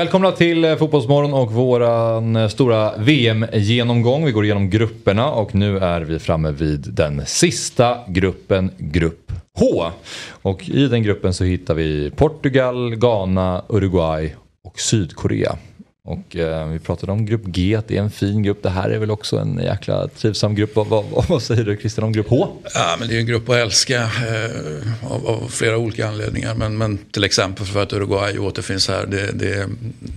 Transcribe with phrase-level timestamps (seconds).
[0.00, 4.24] Välkomna till eh, Fotbollsmorgon och våran eh, stora VM-genomgång.
[4.24, 9.90] Vi går igenom grupperna och nu är vi framme vid den sista gruppen, Grupp H.
[10.42, 15.56] Och i den gruppen så hittar vi Portugal, Ghana, Uruguay och Sydkorea.
[16.02, 18.62] Och eh, vi pratade om grupp G, att det är en fin grupp.
[18.62, 20.76] Det här är väl också en jäkla trivsam grupp.
[20.76, 22.48] Vad, vad, vad säger du Christian om grupp H?
[22.74, 26.54] Ja, men det är en grupp att älska eh, av, av, flera olika anledningar.
[26.54, 29.68] Men, men till exempel för att Uruguay återfinns här, det, det,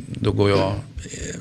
[0.08, 0.60] då går jag...
[0.60, 1.40] Eh,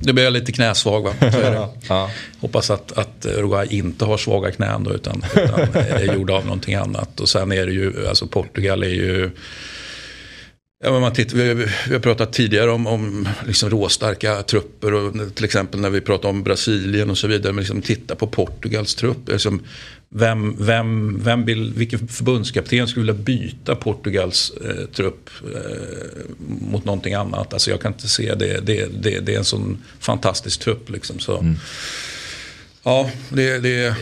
[0.00, 1.12] det blir jag lite knäsvag va?
[1.88, 2.10] ja.
[2.40, 6.74] Hoppas att, att Uruguay inte har svaga knän då utan, utan är gjorda av någonting
[6.74, 7.20] annat.
[7.20, 9.30] Och sen är det ju, alltså Portugal är ju
[10.80, 11.54] Ja, men man tittar, vi,
[11.88, 16.28] vi har pratat tidigare om, om liksom råstarka trupper och till exempel när vi pratar
[16.28, 17.52] om Brasilien och så vidare.
[17.52, 19.28] Men liksom titta på Portugals trupp.
[19.28, 19.62] Liksom,
[20.08, 27.14] vem, vem, vem vill, vilken förbundskapten skulle vilja byta Portugals eh, trupp eh, mot någonting
[27.14, 27.52] annat?
[27.52, 28.60] Alltså jag kan inte se det.
[28.60, 30.90] Det, det, det är en sån fantastisk trupp.
[30.90, 31.38] Liksom, så.
[31.38, 31.56] Mm.
[32.82, 33.94] Ja, det, det är,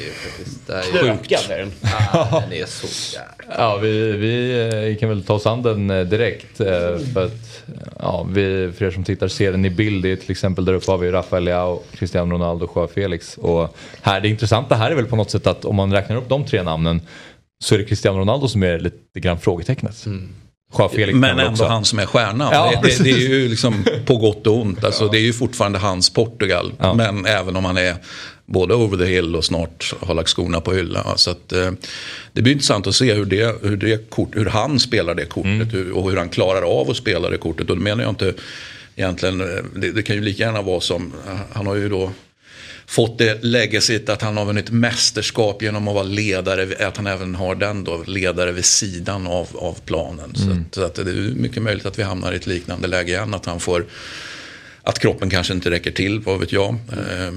[0.67, 1.49] det är sjukt.
[1.49, 1.73] den.
[2.13, 3.55] Ja, den är så jäkla...
[3.59, 6.61] Ja, vi, vi eh, kan väl ta oss an den eh, direkt.
[6.61, 6.67] Eh,
[7.15, 7.63] för att,
[7.99, 10.03] ja, vi, för er som tittar ser den i bild.
[10.03, 13.39] Det är till exempel där uppe har vi Rafael Leao, Cristiano Ronaldo och Joao Felix.
[13.39, 16.29] Och här, det intressanta här är väl på något sätt att om man räknar upp
[16.29, 17.01] de tre namnen
[17.65, 20.07] så är det Cristiano Ronaldo som är lite grann frågetecknet.
[20.07, 20.35] Mm.
[21.21, 22.49] Men ändå han som är stjärnan.
[22.53, 24.85] Ja, det, det, det, är ju liksom på gott och ont.
[24.85, 25.11] Alltså, ja.
[25.11, 26.73] Det är ju fortfarande hans Portugal.
[26.79, 26.95] Ja.
[26.95, 27.97] Men även om han är
[28.47, 31.19] både over the hill och snart har lagt skorna på hyllan.
[31.19, 31.71] Så att, eh,
[32.33, 35.53] det blir intressant att se hur, det, hur, det kort, hur han spelar det kortet
[35.53, 35.69] mm.
[35.69, 37.71] hur, och hur han klarar av att spela det kortet.
[37.71, 38.35] Och då menar jag inte
[38.97, 41.13] egentligen, eh, det, det, kan ju lika gärna vara som,
[41.53, 42.11] han har ju då
[42.87, 47.35] fått det legacyt att han har vunnit mästerskap genom att vara ledare, att han även
[47.35, 50.35] har den då, ledare vid sidan av, av planen.
[50.37, 50.37] Mm.
[50.37, 53.13] Så, att, så att det är mycket möjligt att vi hamnar i ett liknande läge
[53.13, 53.85] igen, att han får
[54.87, 56.75] att kroppen kanske inte räcker till, vad vet jag.
[56.75, 57.35] Eh,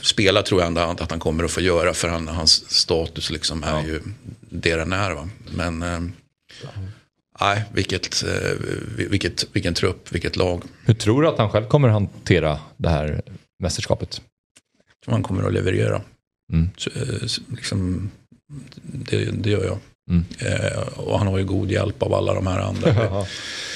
[0.00, 3.64] spela tror jag ändå att han kommer att få göra för han, hans status liksom
[3.64, 3.86] är ja.
[3.86, 4.00] ju
[4.40, 5.10] det den är.
[5.10, 5.28] Va?
[5.56, 6.00] Men eh,
[7.40, 8.52] nej, vilket, eh,
[8.96, 10.62] vilket, vilken trupp, vilket lag.
[10.84, 13.22] Hur tror du att han själv kommer att hantera det här
[13.58, 14.22] mästerskapet?
[14.88, 16.02] Jag tror han kommer att leverera.
[16.52, 16.70] Mm.
[16.76, 18.10] Så, eh, liksom,
[18.82, 19.78] det, det gör jag.
[20.10, 20.24] Mm.
[20.38, 22.92] Eh, och han har ju god hjälp av alla de här andra.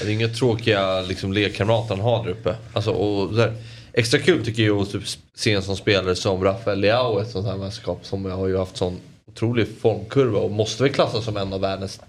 [0.03, 2.57] det är inga tråkiga liksom, lekkamrater han har där uppe.
[2.73, 3.55] Alltså, och där,
[3.93, 5.03] extra kul tycker jag att typ,
[5.35, 8.77] se en sån spelare som Rafael Leao ett sånt här mästerskap som har ju haft
[8.77, 12.01] sån otrolig formkurva och måste väl klassas som en av världens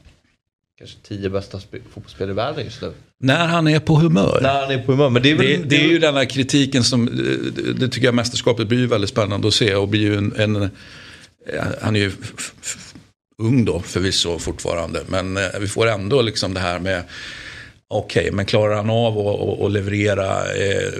[0.77, 1.59] kanske tio bästa
[1.93, 2.91] fotbollsspelare i världen just nu.
[3.19, 4.39] När han är på humör.
[4.41, 5.09] När han är på humör.
[5.09, 7.05] Men det, är väl, det, det är ju den här kritiken som,
[7.79, 10.69] det tycker jag mästerskapet blir väldigt spännande att se och blir ju en, en
[11.81, 12.11] han är ju
[13.37, 15.01] ung då förvisso fortfarande.
[15.07, 17.03] Men eh, vi får ändå liksom det här med
[17.87, 19.19] Okej, okay, men klarar han av
[19.65, 20.53] att leverera?
[20.53, 20.93] Eh,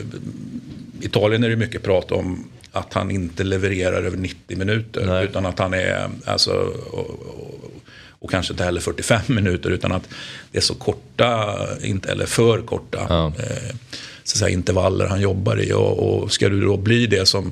[1.02, 5.06] Italien är det mycket prat om att han inte levererar över 90 minuter.
[5.06, 5.26] Nej.
[5.26, 6.52] Utan att han är, alltså,
[6.92, 7.72] och, och,
[8.20, 9.70] och, kanske inte heller 45 minuter.
[9.70, 10.10] Utan att
[10.52, 13.34] det är så korta, inte, eller för korta ja.
[13.40, 13.76] eh,
[14.24, 15.74] så säga, intervaller han jobbar i.
[15.74, 17.52] Och, och ska du då bli det som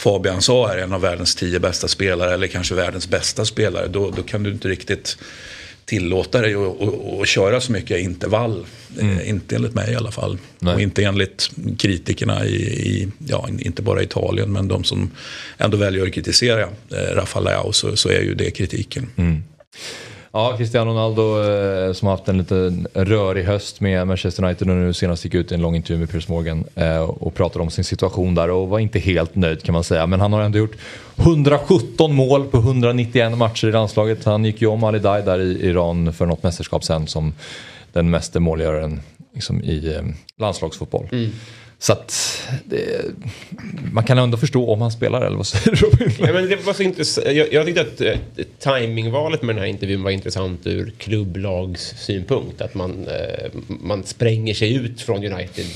[0.00, 3.88] Fabian sa är en av världens tio bästa spelare eller kanske världens bästa spelare.
[3.88, 5.18] Då, då kan du inte riktigt
[5.84, 6.54] tillåta dig
[7.20, 8.66] att köra så mycket intervall.
[9.00, 9.18] Mm.
[9.18, 10.38] Eh, inte enligt mig i alla fall.
[10.58, 10.74] Nej.
[10.74, 15.10] Och inte enligt kritikerna i, i, ja, inte bara Italien, men de som
[15.58, 19.06] ändå väljer att kritisera eh, Rafa Leao så, så är ju det kritiken.
[19.16, 19.42] Mm.
[20.32, 24.76] Ja, Cristiano Ronaldo eh, som har haft en lite rörig höst med Manchester United och
[24.76, 27.70] nu senast gick ut i en lång intervju med Piers Morgan eh, och pratade om
[27.70, 30.06] sin situation där och var inte helt nöjd kan man säga.
[30.06, 30.76] Men han har ändå gjort
[31.16, 34.24] 117 mål på 191 matcher i landslaget.
[34.24, 37.32] Han gick ju om Ali Dai där i Iran för något mästerskap sen som
[37.92, 39.00] den meste målgöraren
[39.34, 40.02] liksom, i eh,
[40.36, 41.08] landslagsfotboll.
[41.12, 41.30] Mm.
[41.82, 43.04] Så att det,
[43.92, 46.12] man kan ändå förstå om han spelar eller vad säger du Robin?
[46.18, 47.26] Ja, men det var så intressant.
[47.26, 48.18] Jag, jag tyckte att eh,
[48.58, 52.60] timingvalet med den här intervjun var intressant ur klubblagssynpunkt.
[52.60, 55.66] Att man, eh, man spränger sig ut från United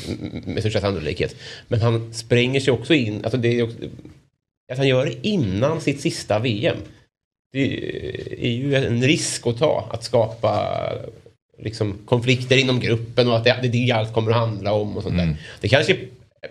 [0.46, 1.36] med största sannolikhet.
[1.68, 3.76] Men han spränger sig också in, alltså det är också,
[4.72, 6.76] att han gör det innan sitt sista VM.
[7.52, 10.78] det är ju en risk att ta att skapa
[11.58, 14.96] liksom, konflikter inom gruppen och att det, det är det allt kommer att handla om
[14.96, 15.36] och sånt där.
[15.60, 15.98] Det kanske är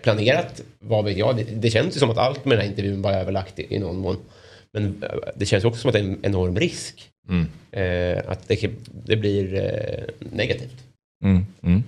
[0.02, 1.36] planerat, vad vet jag.
[1.36, 3.78] Det, det känns ju som att allt med den här intervjun var överlagt i, i
[3.78, 4.16] någon mån.
[4.72, 7.10] Men eh, det känns också som att det är en enorm risk.
[7.70, 8.70] Eh, att det,
[9.06, 10.84] det blir eh, negativt.
[11.24, 11.82] Mm, mm.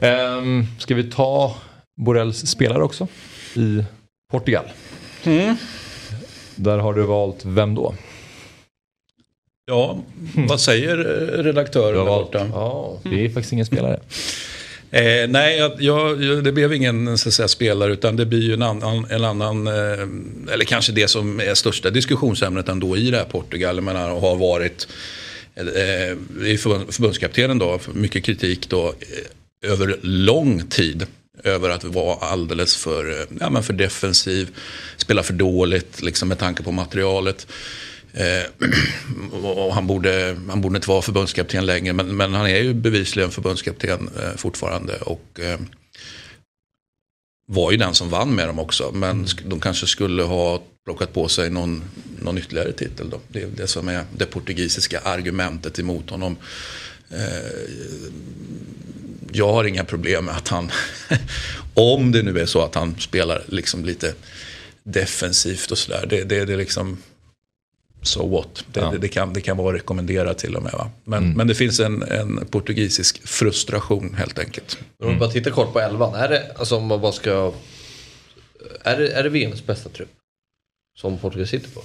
[0.00, 1.56] Ehm, ska vi ta
[1.96, 3.08] Borrells spelare också
[3.56, 3.84] i
[4.32, 4.64] Portugal?
[6.54, 7.94] Där har du valt vem då?
[9.68, 10.02] Ja,
[10.34, 12.50] vad säger eh, redaktören där borta?
[12.52, 14.00] Ja, det är faktiskt ingen spelare.
[14.90, 18.62] Eh, nej, jag, jag, det blev ingen så säga, spelare utan det blir ju en
[18.62, 23.24] annan, en annan eh, eller kanske det som är största diskussionsämnet ändå i det här
[23.24, 23.76] Portugal.
[23.76, 24.88] Jag menar, har varit
[25.56, 31.06] eh, förbundskaptenen då, mycket kritik då eh, över lång tid.
[31.44, 34.48] Över att vara alldeles för, eh, ja, men för defensiv,
[34.96, 37.46] spela för dåligt liksom med tanke på materialet.
[38.18, 38.44] Eh,
[39.42, 43.30] och han, borde, han borde inte vara förbundskapten längre men, men han är ju bevisligen
[43.30, 44.96] förbundskapten eh, fortfarande.
[44.96, 45.58] Och eh,
[47.46, 48.90] var ju den som vann med dem också.
[48.94, 51.82] Men sk- de kanske skulle ha plockat på sig någon,
[52.22, 53.10] någon ytterligare titel.
[53.10, 53.20] Då.
[53.28, 56.36] Det är det som är det portugisiska argumentet emot honom.
[59.32, 60.70] Jag har inga problem med att han,
[61.74, 64.14] om det nu är så att han spelar liksom lite
[64.82, 66.06] defensivt och sådär.
[66.10, 66.98] Det, det, det liksom,
[68.02, 68.64] so what.
[68.72, 68.90] Det, Ja.
[68.90, 70.72] det, det, kan, det kan vara rekommenderat till och med.
[70.72, 70.90] Va?
[71.04, 74.78] Men, men det finns en, en portugisisk frustration helt enkelt.
[75.04, 76.14] Om vi bara tittar kort på elvan.
[76.14, 77.52] Är det, alltså om man bara ska...
[78.82, 80.08] Är det, är det VMs bästa trupp?
[80.98, 81.80] Som Portugal sitter på?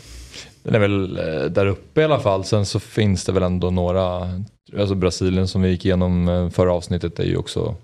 [0.63, 2.45] Den är väl eh, där uppe i alla fall.
[2.45, 4.29] Sen så finns det väl ändå några,
[4.77, 7.75] alltså Brasilien som vi gick igenom eh, förra avsnittet är ju också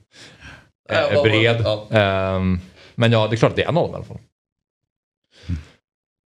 [0.90, 1.62] eh, Ja, vad- bred.
[1.66, 1.88] ja.
[1.92, 2.60] Ehm,
[2.96, 4.18] men ja, det är klart att det är en av dem i alla fall.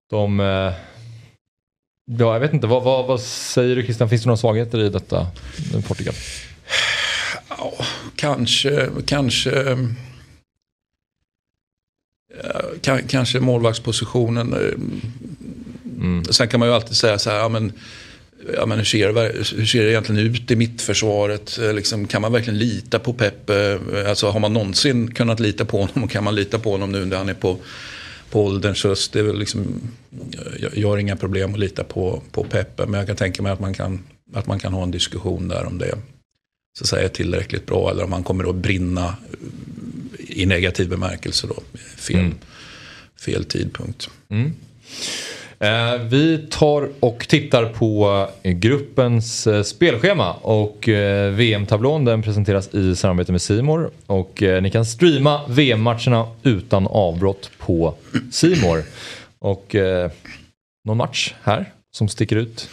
[0.10, 0.74] De, eh,
[2.20, 4.90] ja jag vet inte, vad, vad, vad säger du Christian, finns det några svagheter i
[4.90, 5.28] detta
[5.80, 6.14] i Portugal?
[7.50, 7.74] Ja,
[8.16, 9.78] kanske, kanske.
[12.82, 14.54] kan- Kanske målvaktspositionen.
[14.54, 14.74] eh,
[16.02, 16.24] Mm.
[16.26, 17.72] Sen kan man ju alltid säga så här, ja, men,
[18.56, 19.22] ja, men hur, ser det,
[19.58, 21.58] hur ser det egentligen ut i mittförsvaret?
[21.60, 23.80] Eh, Liksom, kan man verkligen lita på Peppe?
[23.94, 26.92] Eh, Alltså, har man någonsin kunnat lita på honom och kan man lita på honom
[26.92, 27.58] nu när han är på,
[28.32, 29.14] på ålderns höst?
[29.14, 29.82] Det är väl liksom,
[30.60, 33.52] jag, jag har inga problem att lita på, på Peppe, men jag kan tänka mig
[33.52, 35.98] att man kan, att man kan ha en diskussion där om det
[36.78, 39.16] så att säga, är tillräckligt bra eller om han kommer att brinna
[40.20, 41.60] i negativ bemärkelse då.
[41.98, 42.36] Fel, Mm.
[43.26, 44.10] fel tidpunkt.
[44.30, 44.38] Eh,
[45.62, 50.90] Eh, vi tar och tittar på eh, gruppens eh, spelschema och
[51.32, 57.94] VM-tablån den presenteras i samarbete med Simor och ni kan streama VM-matcherna utan avbrott på
[58.32, 58.84] Simor.
[59.40, 59.76] Och
[60.86, 62.70] någon match här som sticker ut?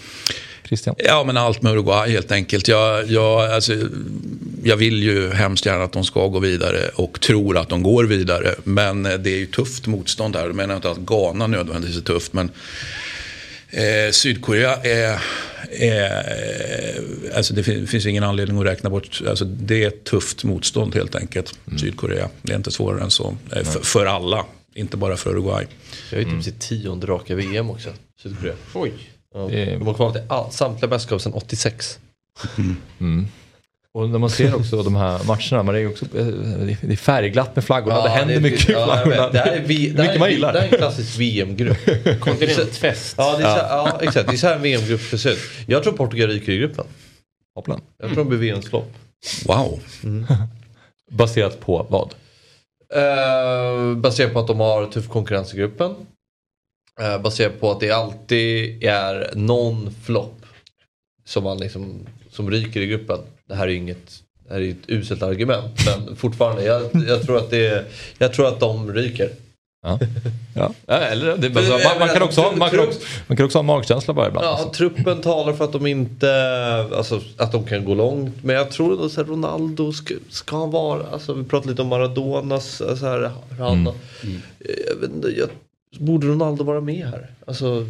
[0.69, 0.95] Christian?
[0.99, 2.69] Ja, men allt med Uruguay helt enkelt.
[2.69, 3.73] Jag, jag, alltså,
[4.65, 8.05] jag vill ju hemskt gärna att de ska gå vidare och tror att de går
[8.05, 8.55] vidare.
[8.65, 10.47] Men eh, det är ju tufft motstånd här.
[10.47, 12.51] Jag menar inte att Ghana nödvändigtvis är tufft, men
[13.71, 15.23] eh, Sydkorea är...
[15.71, 17.03] är
[17.37, 19.21] alltså det fin- finns ingen anledning att räkna bort.
[19.29, 21.59] Alltså det är ett tufft motstånd helt enkelt.
[21.81, 22.29] Sydkorea.
[22.43, 23.37] Det är inte svårare än så.
[23.53, 24.45] Eh, För, för alla,
[24.75, 25.67] inte bara för Uruguay.
[26.11, 27.89] Jag har ju typ sitt tionde raka VM också.
[28.23, 28.55] Sydkorea.
[28.75, 28.93] Oj.
[29.35, 29.41] Ja.
[29.51, 31.99] Det är- De all, samtliga mästerskap sedan 86.
[33.95, 36.27] Och när man ser också de här matcherna, man är också, eh,
[36.81, 39.29] det är färgglatt med flaggorna, det händer är- mycket ja, flaggorna.
[39.31, 40.53] Det här är, vi, det här mycket är, man gillar.
[40.53, 41.79] det här är en klassisk VM-grupp.
[42.21, 43.15] Kontinentfest.
[43.19, 44.29] Ja, det är så, ja, exakt.
[44.29, 45.39] Det är så här en VM-grupp ser ut.
[45.67, 46.85] Jag tror Portugal ryker i gruppen.
[47.55, 47.81] Hopplan.
[47.99, 48.93] Jag tror de blir VMs flopp.
[49.47, 49.81] Wow.
[51.11, 52.15] Baserat på vad?
[52.97, 55.95] Uh, baserat på att de har tuff konkurrens i gruppen.
[57.01, 60.47] Uh, baserat på att det alltid är någon flopp
[61.25, 63.19] som man liksom som ryker i gruppen.
[63.49, 67.23] Det här är ju inget det här är ett uselt argument men fortfarande jag, jag,
[67.23, 67.85] tror att det,
[68.19, 69.31] jag tror att de ryker.
[69.83, 69.99] Ja.
[70.87, 70.95] Ja.
[70.97, 73.63] Eller, det, Men- man, man, kan också, ha- man, kan också, man kan också ha
[73.63, 74.47] magkänsla bara ibland.
[74.47, 74.71] Ja, alltså.
[74.71, 76.31] truppen talar för att de inte,
[76.97, 78.45] alltså att de kan gå långt.
[78.45, 82.77] Men jag tror att Ronaldo ska, ska han vara, alltså vi pratade lite om Maradonas,
[82.77, 83.85] så här, han,
[84.89, 85.49] jag vet inte, jag,
[85.99, 87.31] borde Ronaldo vara med här?
[87.47, 87.87] Alltså,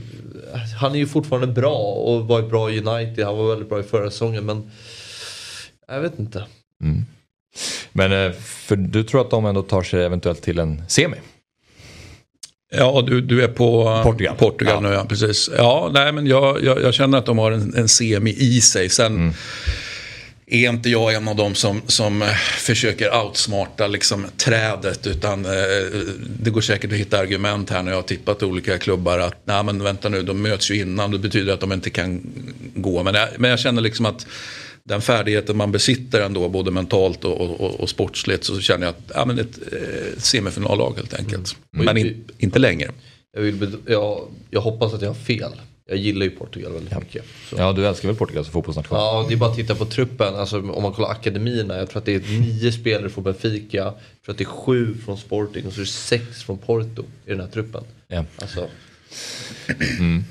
[0.80, 3.82] han är ju fortfarande bra och varit bra i United, han var väldigt bra i
[3.82, 4.70] förra säsongen men
[5.88, 6.44] jag vet inte.
[7.92, 11.16] Men eh, för du tror att de ändå tar sig eventuellt till en semi?
[12.70, 14.36] Ja, du, du är på Portugal.
[14.36, 14.88] Portugal Ja.
[14.88, 15.04] nu, ja.
[15.08, 15.50] Precis.
[15.56, 18.88] Ja, nej, men jag, jag, jag känner att de har en, en semi i sig.
[18.88, 19.32] Sen
[20.50, 22.28] är inte jag en av dem som, som eh,
[22.58, 25.52] försöker outsmarta liksom trädet utan eh,
[26.40, 29.64] det går säkert att hitta argument här när jag har tippat olika klubbar att nej
[29.64, 32.22] men vänta nu, de möts ju innan, det betyder att de inte kan
[32.74, 33.02] gå.
[33.02, 34.26] Men jag, men jag känner liksom att
[34.84, 39.12] den färdigheten man besitter ändå både mentalt och, och, och sportsligt så känner jag att
[39.14, 41.56] ja, men ett eh, semifinallag helt enkelt.
[41.74, 41.86] Mm.
[41.86, 42.90] Men in, inte längre.
[43.32, 45.52] Jag, vill, jag, jag hoppas att jag har fel.
[45.90, 47.24] Jag gillar ju Portugal väldigt mycket.
[47.50, 47.56] Så.
[47.58, 48.98] Ja, du älskar väl Portugal som fotbollsnation?
[48.98, 50.34] Ja, det är bara att titta på truppen.
[50.34, 51.76] Alltså, om man kollar akademierna.
[51.76, 53.76] Jag tror att det är nio spelare från Benfica.
[53.76, 57.02] Jag tror att det är sju från Sporting och så är det sex från Porto
[57.26, 57.84] i den här truppen.
[58.08, 58.24] Ja.
[58.36, 58.68] Alltså,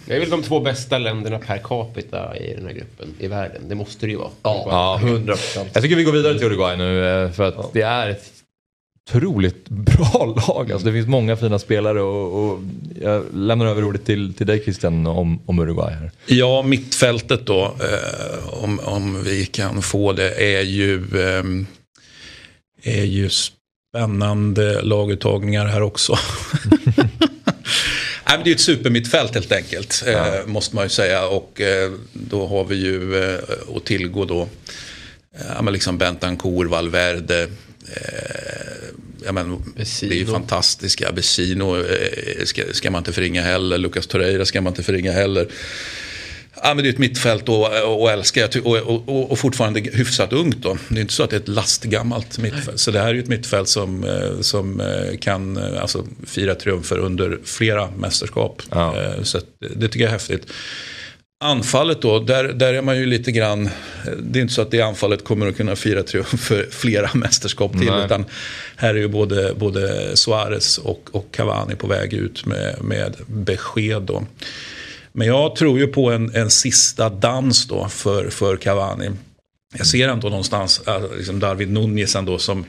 [0.06, 3.62] Det är väl de två bästa länderna per capita i den här gruppen i världen.
[3.70, 4.30] Det måste det ju vara.
[4.44, 5.70] ja, 100 procent.
[5.74, 8.32] Jag tycker vi går vidare till Uruguay nu eh, för att det är ett
[9.08, 10.72] otroligt bra lag.
[10.72, 12.60] Alltså, det finns många fina spelare och, och
[13.02, 15.94] jag lämnar över ordet till, till dig Christian om, om Uruguay.
[15.94, 16.12] Här.
[16.26, 21.44] Ja, mittfältet då, eh, om, om vi kan få det, är ju, eh,
[22.84, 26.18] är ju spännande laguttagningar här också.
[28.30, 31.28] Nej, det är ett supermittfält helt enkelt, eh, måste man ju säga.
[31.28, 33.40] Och eh, då har vi ju eh,
[33.76, 37.50] att tillgå då, eh, ja, men liksom Bentancourt, Valverde, eh,
[39.26, 41.12] ja, men, det är ju fantastiska.
[41.12, 43.78] Vecino eh, ska, ska man inte förringa heller.
[43.78, 45.48] Lucas Torreira ska man inte förringa heller.
[46.64, 49.80] Ja, men det är ett mittfält och, och älskar jag och, och, och, och fortfarande
[49.80, 50.58] hyfsat ungt.
[50.58, 50.78] Då.
[50.90, 52.80] Det är inte så att det är ett lastgammalt mittfält.
[52.80, 56.56] Så det här är ju ett mittfält som, eh, som eh, kan eh, alltså, fira
[56.56, 58.62] triumfer under flera mästerskap.
[58.72, 59.02] Ja.
[59.02, 60.48] Eh, Så att, det tycker jag är häftigt.
[61.40, 63.70] Anfallet då, där, där är man ju lite grann,
[64.20, 67.92] det är inte så att det anfallet kommer att kunna fira triumfer flera mästerskap till.
[67.92, 68.06] Nej.
[68.06, 68.26] Utan
[68.76, 74.02] här är ju både, både Suarez och, och Cavani på väg ut med, med besked
[74.02, 74.24] då.
[75.12, 79.12] Men jag tror ju på en, en sista dans då för, för Cavani.
[79.78, 82.66] Jag ser ändå någonstans äh, liksom Darwin Nunez ändå som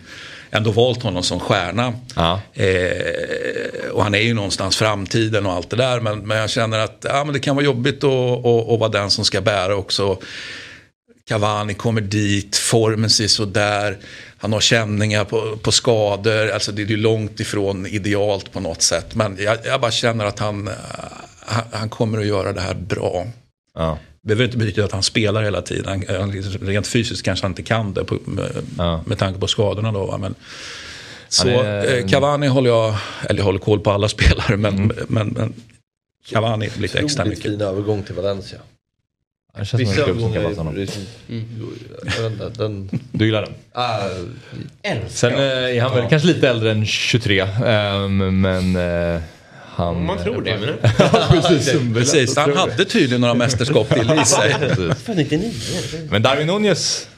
[0.50, 1.94] ändå valt honom som stjärna.
[2.16, 2.40] Ja.
[2.54, 6.00] Eh, och han är ju någonstans framtiden och allt det där.
[6.00, 8.88] Men, men jag känner att ja, men det kan vara jobbigt att, att, att vara
[8.88, 10.18] den som ska bära också.
[11.28, 13.98] Cavani kommer dit, formen ser sådär.
[14.38, 16.50] Han har känningar på, på skador.
[16.50, 19.14] Alltså det är ju långt ifrån idealt på något sätt.
[19.14, 20.74] Men jag, jag bara känner att han, eh,
[21.40, 23.26] han, han kommer att göra det här bra.
[23.78, 23.98] Ja.
[24.22, 26.02] Det behöver inte betyda att han spelar hela tiden.
[26.60, 29.02] Rent fysiskt kanske han inte kan det på, med, Ja.
[29.06, 29.92] med tanke på skadorna.
[29.92, 30.18] Då, va?
[30.18, 30.34] Men,
[31.28, 32.94] så är- eh, Cavani håller jag,
[33.28, 34.96] eller jag håller koll på alla spelare, men, Mm.
[35.08, 35.54] men, men
[36.28, 37.52] Cavani lite extra Otroligt mycket.
[37.52, 38.58] fin övergång till Valencia.
[39.74, 40.50] Vissa övergångar är
[42.26, 42.90] inte, den...
[43.12, 43.54] Du gillar den?
[43.72, 43.98] Ah,
[45.08, 47.40] Sen eh, är han väl kanske lite äldre än 23.
[47.66, 49.20] ehm, men eh,
[49.78, 50.04] han...
[50.06, 50.58] Man tror det.
[50.58, 50.74] Men...
[51.42, 54.56] Precis, Precis, han hade tydligen några mästerskap till i sig.
[54.58, 55.02] Precis.
[55.04, 55.52] Fan, 99.
[56.10, 57.08] Men Darwin Nunez,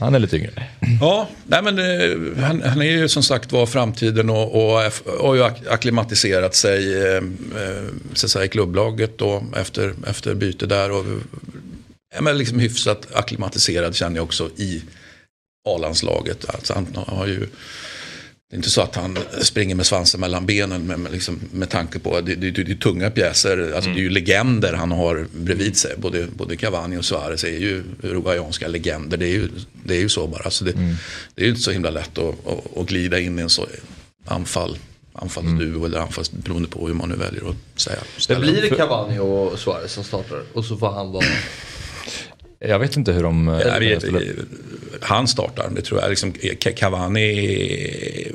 [0.00, 0.50] han är lite yngre.
[1.00, 4.80] Ja, nej men, eh, han, han är ju som sagt var framtiden och, och
[5.20, 7.22] har ju ak- akklimatiserat sig eh, eh,
[8.14, 10.90] så att säga, i klubblaget då, efter, efter byte där.
[10.90, 11.04] Och,
[12.20, 14.82] men liksom hyfsat akklimatiserad känner jag också i
[15.68, 16.44] A-landslaget.
[16.54, 17.46] Alltså han har ju,
[18.50, 21.70] det är inte så att han springer med svansen mellan benen med, med, liksom, med
[21.70, 23.72] tanke på det, det, det, det är tunga pjäser.
[23.74, 25.94] Alltså, Det är ju legender han har bredvid sig.
[25.96, 29.16] Både, både Cavani och Suarez är ju uruguayanska legender.
[29.16, 29.48] Det är ju,
[29.84, 30.42] det är ju så bara.
[30.42, 30.72] Alltså det,
[31.34, 33.66] det är ju inte så himla lätt att, att, att glida in i en så
[34.26, 34.78] anfall.
[35.12, 37.98] Anfallsduo eller anfalls beroende på hur man nu väljer att säga.
[38.28, 40.42] Men blir det Cavani och Suarez som startar?
[40.52, 41.24] Och så får han vara...
[42.68, 43.48] Jag vet inte hur de...
[43.48, 44.22] eh, vet, spelar.
[45.00, 46.10] han startar, det tror jag.
[46.10, 46.32] Liksom,
[46.76, 48.32] Cavani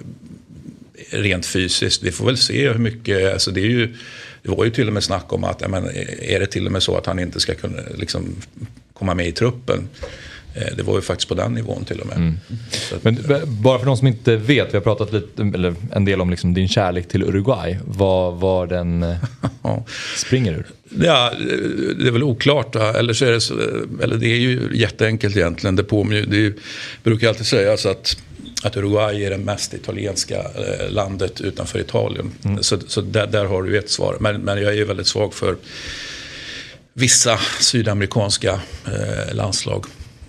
[1.10, 3.96] rent fysiskt, vi får väl se hur mycket, alltså det är ju
[4.44, 5.86] det var ju till och med snack om att, ja, men,
[6.22, 8.36] är det till och med så att han inte ska kunna liksom,
[8.94, 9.90] komma med i truppen?
[10.60, 12.34] Eh, Det var ju faktiskt på den nivån till och med.
[12.72, 15.76] Så att, Men b- bara för de som inte vet, vi har pratat lite, eller
[15.92, 17.78] en del om liksom din kärlek till Uruguay.
[17.86, 19.16] Vad var den eh,
[20.18, 20.66] springer ur?
[21.06, 21.32] Ja,
[22.00, 22.76] det är väl oklart.
[22.76, 23.54] Eller så är det, så,
[24.04, 25.76] eller det är ju jätteenkelt egentligen.
[25.76, 26.54] Det, påminner, det
[27.04, 28.18] brukar alltid sägas att,
[28.64, 32.32] att Uruguay är det mest italienska eh, landet utanför Italien.
[32.62, 34.18] Så, så där, där har du ett svar.
[34.20, 35.56] Men, men jag är ju väldigt svag för
[36.94, 39.86] vissa sydamerikanska eh, landslag.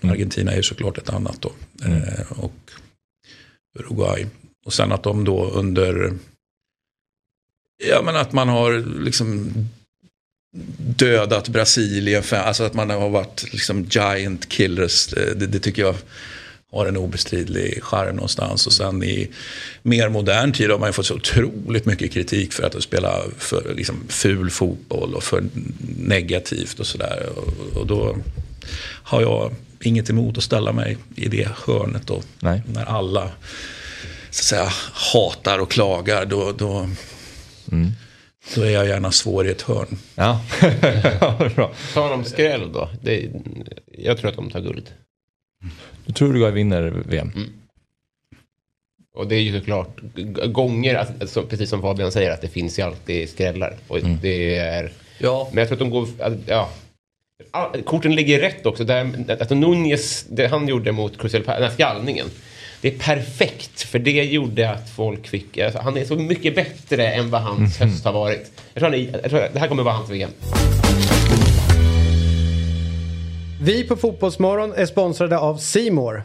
[0.08, 1.52] Argentina är ju såklart ett annat då.
[1.84, 2.70] Eh, och
[3.78, 4.26] Uruguay.
[4.66, 6.12] Och sen att de då under...
[7.84, 9.50] Ja men att man har liksom
[10.96, 12.22] dödat Brasilien.
[12.22, 15.06] För, alltså att man har varit liksom giant killers.
[15.06, 15.94] Det, det tycker jag
[16.72, 18.66] har en obestridlig charm någonstans.
[18.66, 19.30] Och sen i
[19.82, 23.74] mer modern tid har man ju fått så otroligt mycket kritik för att spela för
[23.74, 25.44] liksom ful fotboll och för
[25.98, 27.28] negativt och sådär.
[27.36, 28.16] Och, och då
[29.02, 32.22] har jag inget emot att ställa mig i det hörnet då.
[32.40, 32.62] Nej.
[32.66, 33.30] När alla
[34.30, 34.68] så att säga,
[35.12, 36.88] hatar och klagar då, då,
[37.72, 37.90] Mm.
[38.54, 39.98] då är jag gärna svår i ett hörn.
[40.14, 40.40] Ja,
[41.54, 41.72] bra.
[41.94, 42.88] Tar de skräll då?
[43.02, 43.30] Det,
[43.98, 44.90] jag tror att de tar guld.
[46.06, 47.32] Du tror Uruguay vinner VM?
[49.14, 50.00] Och det är ju såklart
[50.52, 53.76] gånger, alltså, precis som Fabian säger, att det finns ju alltid skrällar.
[53.88, 54.92] Och det är...
[55.18, 56.08] Ja, Men jag tror att de går...
[56.46, 56.70] Ja.
[57.84, 58.84] Korten ligger rätt också.
[58.84, 62.26] Där, alltså Nunez, det han gjorde mot Palace, den här skallningen.
[62.80, 65.58] Det är perfekt, för det gjorde att folk fick...
[65.58, 68.52] Alltså, han är så mycket bättre än vad hans höst har varit.
[68.74, 70.30] Jag tror, han jag tror det här kommer vara hans VM.
[73.62, 76.24] Vi på Fotbollsmorgon är sponsrade av Simor.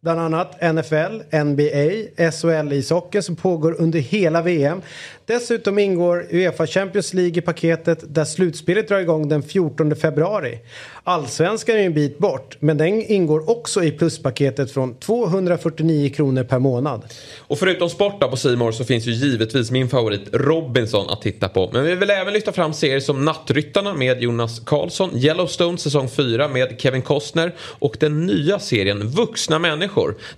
[0.00, 1.90] Bland annat NFL, NBA,
[2.30, 4.82] SHL-ishockeyn som pågår under hela VM.
[5.26, 10.58] Dessutom ingår Uefa Champions League i paketet där slutspelet drar igång den 14 februari.
[11.04, 16.44] Allsvenskan är ju en bit bort men den ingår också i pluspaketet från 249 kronor
[16.44, 17.02] per månad.
[17.38, 21.48] Och förutom sport då på Simor så finns ju givetvis min favorit Robinson att titta
[21.48, 21.70] på.
[21.72, 26.48] Men vi vill även lyfta fram serier som Nattryttarna med Jonas Karlsson, Yellowstone säsong 4
[26.48, 29.87] med Kevin Costner och den nya serien Vuxna människor.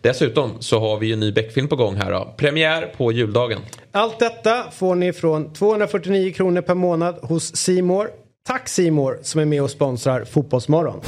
[0.01, 2.35] Dessutom så har vi ju en ny Beck-film på gång här då.
[2.37, 3.61] Premiär på juldagen.
[3.93, 8.11] Allt detta får ni från 249 kronor per månad hos Simor.
[8.47, 11.01] Tack Simor som är med och sponsrar Fotbollsmorgon.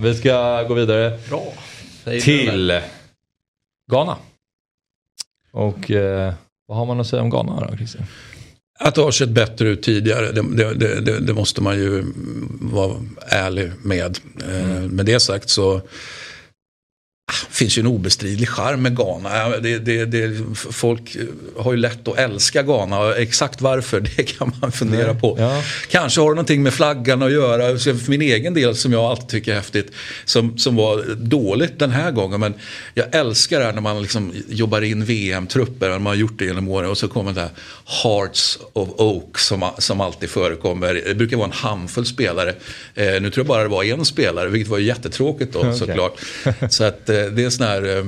[0.00, 1.42] Vi ska gå vidare bra.
[2.22, 2.80] Till
[3.90, 4.16] Ghana.
[5.52, 6.32] Och eh,
[6.66, 8.04] vad har man att säga om Ghana då, Christian?
[8.80, 12.04] Att det har sett bättre ut tidigare, det, det, det, det, måste man ju
[12.60, 14.18] vara ärlig med.
[14.48, 15.80] Eh, Med det sagt så
[17.28, 19.48] ah, finns ju en obestridlig charm med Ghana.
[19.58, 21.16] Det, det, det, folk
[21.58, 22.98] har ju lätt att älska Ghana.
[22.98, 25.36] och Exakt varför, det kan man fundera på.
[25.38, 25.62] Ja.
[25.90, 27.78] Kanske har det någonting med flaggan att göra.
[27.78, 29.92] För min egen del, som jag alltid tycker är häftigt,
[30.24, 32.40] som, som var dåligt den här gången.
[32.40, 32.54] Men
[32.94, 36.68] jag älskar det här när man liksom jobbar in VM-trupper, man har gjort det genom
[36.68, 36.90] åren.
[36.90, 37.50] Och så kommer det här
[38.02, 41.02] Hearts of Oak som, som alltid förekommer.
[41.06, 42.54] Det brukar vara en handfull spelare.
[42.94, 45.74] Eh, nu tror jag bara det var en spelare, vilket var jättetråkigt då Okej.
[45.74, 46.20] såklart.
[46.70, 48.04] Så att eh, det är sån här, eh,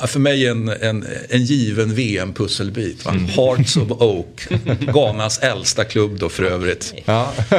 [0.00, 3.04] ja, för mig en, en, en given VM-pusselbit.
[3.04, 3.12] va?
[3.12, 4.46] Hearts of Oak,
[4.80, 6.94] Ghanas äldsta klubb då för övrigt.
[7.04, 7.32] Ja.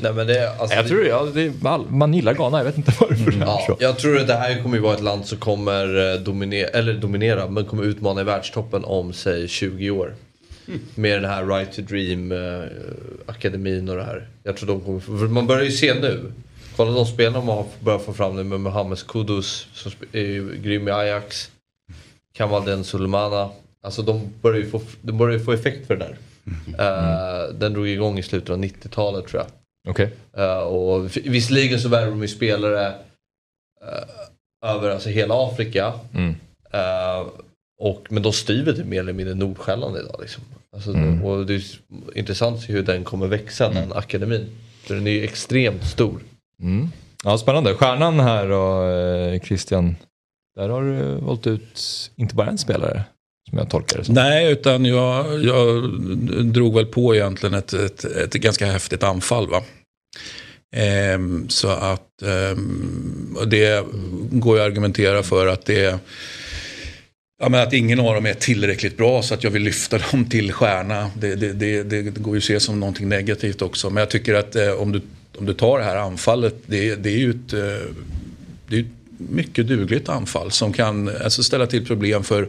[0.00, 2.76] Nej, men det, alltså, jag tror ja, det är, all- man gillar Ghana, jag vet
[2.76, 5.26] inte varför det är Ja, jag tror att det här kommer ju vara ett land
[5.26, 10.14] som kommer eh, dominera, eller dominera, men kommer utmana i världstoppen om säg 20 år.
[10.94, 12.68] Med den här Right to Dream eh,
[13.26, 14.28] akademin och det här.
[14.42, 16.32] Jag tror de kommer, man börjar ju se nu.
[16.76, 20.88] Kolla de spelarna man har börjat få fram nu med Mohamed Kudus som är grym
[20.88, 21.50] i Ajax.
[22.32, 23.50] Kamal Den Sulemana.
[23.84, 26.16] Alltså de börjar ju få, de börjar få effekt för det där.
[26.78, 29.50] Eh, den drog igång i slutet av 90-talet tror jag.
[29.92, 30.10] Okej.
[30.38, 32.86] Uh, och f- visserligen så värvar de ju spelare
[33.82, 35.92] eh, över alltså hela Afrika.
[36.14, 36.34] Mm.
[36.70, 37.26] Eh,
[37.80, 40.16] och, men de styr väl mer eller mindre Nordsjälland idag.
[40.20, 40.44] Liksom.
[40.74, 41.24] Alltså, Mm.
[41.24, 41.62] Och det är
[42.14, 44.50] intressant att se hur den kommer växa, den akademin.
[44.82, 46.20] För den är ju extremt stor.
[46.62, 46.88] Mm.
[47.24, 47.74] Ja, spännande.
[47.74, 49.96] Stjärnan här och eh, Christian,
[50.56, 51.80] där har du valt ut
[52.16, 53.02] inte bara en spelare
[53.50, 54.14] som jag tolkar det som.
[54.14, 55.90] Nej, utan jag, jag
[56.44, 59.48] drog väl på egentligen ett, ett, ett ganska häftigt anfall.
[59.48, 59.62] Va?
[60.76, 63.84] Ehm, så att ehm, det
[64.30, 65.98] går ju att argumentera för att det
[67.42, 70.24] Ja, men att ingen av dem är tillräckligt bra så att jag vill lyfta dem
[70.24, 71.10] till stjärna.
[71.18, 73.90] Det, det, det, det går ju att se som någonting negativt också.
[73.90, 75.00] Men jag tycker att eh, om, du,
[75.38, 77.94] om du tar det här anfallet, det, det är ju ett, eh,
[78.68, 82.48] det är ett mycket dugligt anfall som kan alltså, ställa till problem för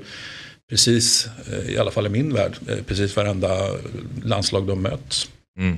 [0.70, 3.50] precis, eh, i alla fall i min värld, eh, precis varenda
[4.24, 5.30] landslag de möts.
[5.60, 5.78] Mm.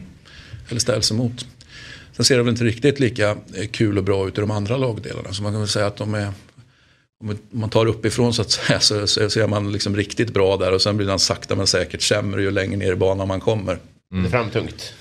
[0.69, 1.45] Eller ställs emot.
[2.15, 4.77] Sen ser det väl inte riktigt lika eh, kul och bra ut i de andra
[4.77, 5.33] lagdelarna.
[5.33, 6.31] Så man kan väl säga att de är
[7.23, 10.57] om man tar uppifrån så att säga så, så, så är man liksom riktigt bra
[10.57, 13.39] där och sen blir man sakta men säkert sämre ju längre ner i banan man
[13.39, 13.77] kommer.
[14.09, 14.93] Det är framtungt.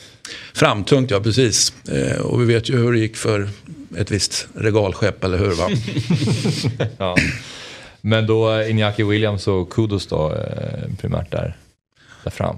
[0.55, 1.89] Framtungt, ja precis.
[1.89, 3.49] Eh, och vi vet ju hur det gick för
[3.97, 5.55] ett visst regalskepp, eller hur?
[5.55, 5.69] Va?
[6.99, 7.17] Ja.
[8.01, 11.57] Men då eh, Iñaki Williams och Kudos då eh, primärt där,
[12.25, 12.57] där fram.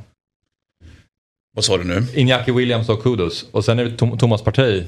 [1.56, 2.06] Vad sa du nu?
[2.14, 3.46] Iñaki Williams och Kudos.
[3.50, 4.84] Och sen är det Thomas Partey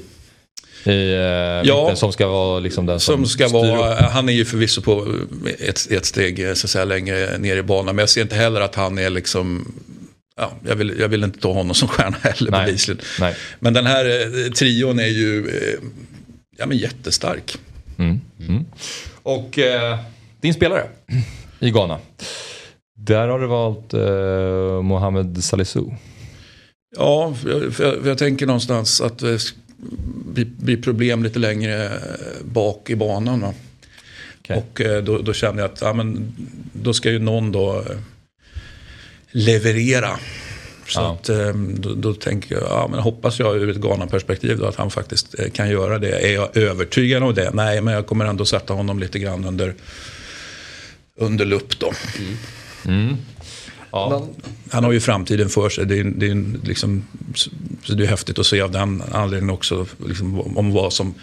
[0.85, 4.11] i eh, mitten som ska vara liksom den som, Som ska vara, upp.
[4.11, 5.15] han är ju förvisso på
[5.59, 7.97] ett, ett steg eh, så säga, längre ner i banan.
[7.97, 9.73] Men jag ser inte heller att han är liksom
[10.37, 12.67] ja, jag, vill, jag vill inte ta honom som stjärna heller Nej.
[12.67, 13.01] bevisligen.
[13.21, 13.35] Nej.
[13.61, 15.47] Men den här eh, trion är ju
[16.59, 17.59] ja, men jättestark.
[19.23, 19.99] Och eh,
[20.41, 20.89] din spelare
[21.59, 21.99] i Ghana.
[22.97, 25.95] Där har du valt eh, Mohamed Salissou.
[26.97, 29.23] Ja, för jag, för jag, tänker någonstans att
[30.33, 31.91] blir, blir problem lite längre
[32.45, 33.41] bak i banan.
[33.41, 33.55] Va?
[34.41, 34.57] Okej.
[34.57, 36.33] Och eh, då, då känner jag att ja, men,
[36.73, 37.97] då ska ju någon då eh,
[39.31, 40.11] leverera.
[40.87, 41.13] Så Ja.
[41.13, 44.77] att, eh, då, då tänker jag, ja, men hoppas jag ur ett Ghana-perspektiv då att
[44.77, 46.11] han faktiskt eh, kan göra det.
[46.29, 47.51] Är jag övertygad om det?
[47.55, 49.75] Nej, men jag kommer ändå sätta honom lite grann under,
[51.17, 51.93] under lupp då.
[53.91, 54.29] Ja.
[54.71, 55.87] Han har ju framtiden för sig.
[55.87, 57.05] Det är, det är, liksom,
[57.85, 59.87] så det är häftigt att se av den anledningen också.
[60.07, 61.15] Liksom, om vad som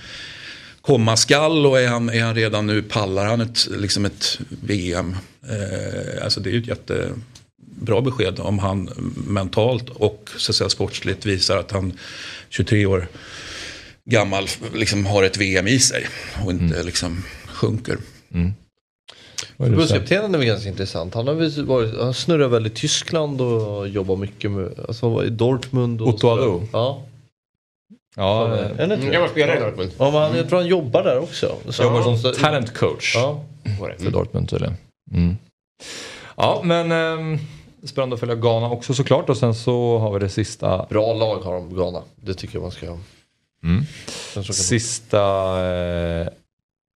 [0.81, 5.15] komma skall och är han, är han redan nu, pallar han ett, liksom ett VM?
[5.49, 8.89] Eh, alltså det är ju ett jättebra besked om han
[9.27, 11.93] mentalt och så att säga, sportsligt visar att han
[12.49, 13.07] 23 år
[14.05, 16.07] gammal liksom har ett VM i sig
[16.45, 17.97] och inte liksom sjunker.
[18.29, 18.53] Vad är det du säger?
[19.57, 21.13] Förbundskaptenen är väl ganska intressant.
[21.13, 26.01] Han har varit, han snurrar väl i Tyskland och jobbar mycket med, alltså i Dortmund.
[26.01, 26.63] Och Otto så- Addo?
[26.73, 27.01] Ja.
[28.15, 29.11] Ja, eh, det inte Mm, det?
[29.11, 29.91] gammal spelare i Dortmund.
[29.97, 31.55] Ja, men han, jag tror han jobbar där också.
[31.69, 33.43] Så jobbar som talent coach Ja.
[33.99, 34.75] För Dortmund tydligen.
[35.13, 35.37] Mm.
[36.37, 37.39] Ja, men eh,
[37.83, 39.29] spännande att följa Ghana också såklart.
[39.29, 42.01] Och sen så har vi det sista, Bra lag har de, Ghana.
[42.15, 42.97] Det tycker jag man ska ha.
[43.63, 43.83] Mm.
[44.33, 45.19] Så sista
[45.65, 46.27] eh,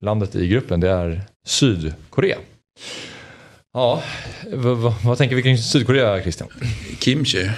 [0.02, 0.80] landet i gruppen.
[0.80, 2.38] Det är Sydkorea.
[3.74, 4.04] Ja,
[5.04, 6.50] vad tänker vi kring Sydkorea Christian?
[7.00, 7.50] Kimchi.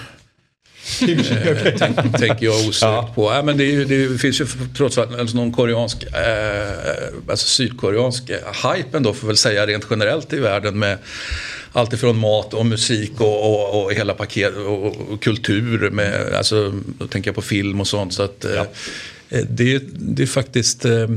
[1.02, 3.12] Eh, tänk, tänker jag osökt Ja.
[3.16, 3.32] på.
[3.34, 4.46] Ja, men det, är ju, det finns ju
[4.78, 8.38] trots allt alltså någon koreansk, eh, alltså sydkoreansk eh,
[8.74, 10.98] hype ändå får väl säga rent generellt i världen med
[11.74, 15.90] allt ifrån mat och musik och, och, och hela paket och, och kultur.
[15.90, 18.14] Med, alltså, då tänker jag på film och sånt.
[18.14, 18.62] Så att, eh,
[19.30, 21.08] eh, det, det är faktiskt, eh,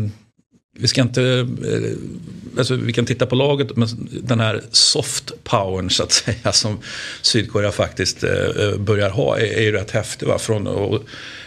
[0.75, 3.89] vi ska inte, eh, alltså vi kan titta på laget, men
[4.23, 6.79] den här soft powern så att säga som
[7.23, 10.27] Sydkorea faktiskt eh, börjar ha är, är ju rätt häftig.
[10.27, 10.39] Va?
[10.39, 11.03] Från, och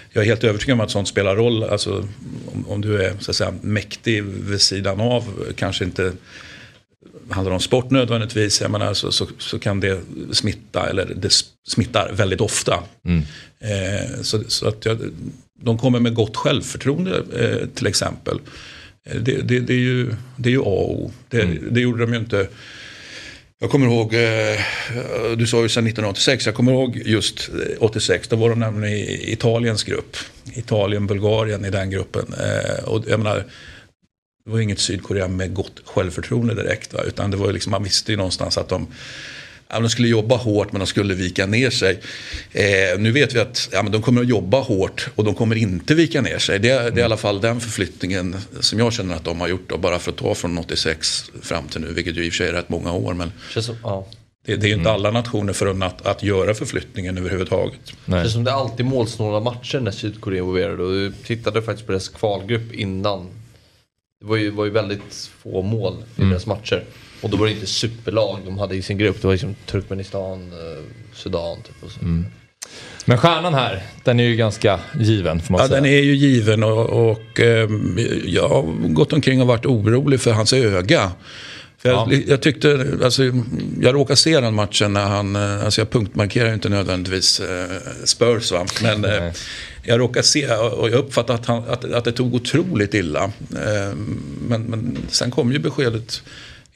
[0.10, 1.64] jag är helt övertygad om att sånt spelar roll.
[1.64, 2.08] Alltså,
[2.54, 5.24] om, om du är så att säga, mäktig vid sidan av,
[5.56, 6.14] kanske inte
[7.30, 11.30] handlar om sport nödvändigtvis, jag menar, så, så, så kan det smitta, eller det
[11.68, 12.84] smittar väldigt ofta.
[13.60, 15.00] Eh, så, så att jag,
[15.62, 18.40] de kommer med gott självförtroende eh, till exempel.
[19.10, 21.12] Eh, Det, det, det, är ju, det är ju A och O.
[21.30, 22.48] Det, det gjorde de ju inte.
[23.60, 24.60] Jag kommer ihåg, eh,
[25.38, 28.98] du sa ju sedan 1986, jag kommer ihåg just eh, 86, då var de nämligen
[28.98, 30.18] i Italiens grupp.
[30.54, 32.34] Italien, Bulgarien i den gruppen.
[32.34, 33.46] Eh, och jag menar,
[34.46, 36.94] det var inget Sydkorea med gott självförtroende direkt.
[36.94, 37.04] Va?
[37.04, 38.88] Utan det var ju liksom, man visste ju någonstans att de,
[39.70, 42.00] ja, de skulle jobba hårt men de skulle vika ner sig.
[42.52, 45.56] Eh, nu vet vi att ja, men de kommer att jobba hårt och de kommer
[45.56, 46.60] inte vika ner sig.
[46.60, 49.48] Det, är- det är i alla fall den förflyttningen som jag känner att de har
[49.48, 49.70] gjort.
[49.70, 52.38] Då, bara för att ta från 86 fram till nu, vilket ju i och för
[52.38, 53.14] sig är rätt många år.
[53.14, 54.08] Men som, ja.
[54.46, 57.80] det, det är ju inte alla nationer förunnat att göra förflyttningen överhuvudtaget.
[58.06, 58.22] Nej.
[58.22, 60.84] Känns som det är alltid målsnåla matcher när Sydkorea är involverade.
[60.84, 63.28] Och jag tittade faktiskt på deras kvalgrupp innan.
[64.20, 66.84] Det var ju, var ju väldigt få mål i deras matcher.
[67.22, 69.22] Och då var det inte superlag de hade i sin grupp.
[69.22, 71.84] Det var liksom Turkmenistan, eh, Sudan typ.
[71.84, 72.00] Och så.
[73.06, 75.82] Men stjärnan här, den är ju ganska given får man Ja, säga.
[75.82, 78.62] den är ju given och, och ehm, jag har
[78.94, 81.12] gått omkring och varit orolig för hans öga.
[81.78, 82.20] För jag, Ja.
[82.28, 83.24] jag tyckte, alltså,
[83.82, 87.70] jag råkade se den matchen när han, eh, alltså jag punktmarkerar ju inte nödvändigtvis eh,
[88.06, 88.66] Spurs va.
[88.84, 89.34] Men eh, Nej.
[89.84, 93.24] jag råkade se och jag uppfattade att, han, att, att det tog otroligt illa.
[93.52, 93.96] Eh,
[94.48, 96.24] men, men sen kom ju beskedet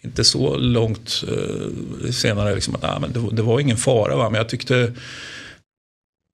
[0.01, 4.29] inte så långt eh, senare liksom att ah, men det, det var ingen fara va.
[4.29, 4.93] Men jag tyckte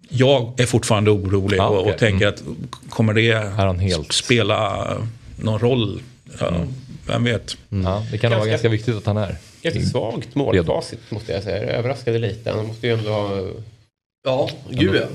[0.09, 1.93] jag är fortfarande orolig Ja, och, okej.
[1.93, 2.43] och tänker att
[2.89, 4.87] kommer det spela
[5.41, 6.01] någon roll?
[6.39, 6.51] Ja,
[7.07, 7.57] Vem vet?
[7.69, 9.35] Ja, det kan nog vara Ganska- ganska viktigt att han är.
[9.61, 11.65] Ganska svagt målfacit måste jag säga.
[11.65, 12.51] Det överraskade lite.
[12.51, 13.41] Han måste ju ändå ha...
[14.27, 15.07] Ja, gud ja.